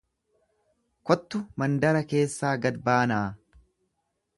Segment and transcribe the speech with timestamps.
[1.11, 3.25] Kottu mandara keessaa gad baanaa.